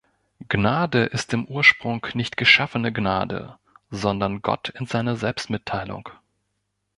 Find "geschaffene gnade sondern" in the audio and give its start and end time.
2.35-4.41